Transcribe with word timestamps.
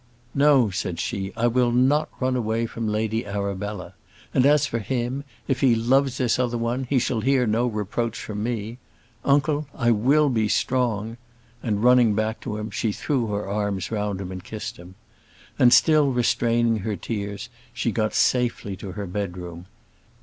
"No," 0.33 0.71
said 0.71 0.99
she, 0.99 1.31
"I 1.37 1.45
will 1.45 1.71
not 1.71 2.09
run 2.19 2.35
away 2.35 2.65
from 2.65 2.87
Lady 2.87 3.23
Arabella. 3.23 3.93
And, 4.33 4.47
as 4.47 4.65
for 4.65 4.79
him 4.79 5.23
if 5.47 5.61
he 5.61 5.75
loves 5.75 6.17
this 6.17 6.39
other 6.39 6.57
one, 6.57 6.85
he 6.89 6.97
shall 6.97 7.21
hear 7.21 7.45
no 7.45 7.67
reproach 7.67 8.17
from 8.17 8.41
me. 8.41 8.79
Uncle, 9.23 9.67
I 9.75 9.91
will 9.91 10.29
be 10.29 10.47
strong;" 10.47 11.17
and 11.61 11.83
running 11.83 12.15
back 12.15 12.39
to 12.41 12.57
him, 12.57 12.71
she 12.71 12.91
threw 12.91 13.27
her 13.27 13.47
arms 13.47 13.91
round 13.91 14.19
him 14.19 14.31
and 14.31 14.43
kissed 14.43 14.77
him. 14.77 14.95
And, 15.59 15.71
still 15.71 16.09
restraining 16.11 16.77
her 16.77 16.95
tears, 16.95 17.49
she 17.71 17.91
got 17.91 18.15
safely 18.15 18.75
to 18.77 18.93
her 18.93 19.05
bedroom. 19.05 19.67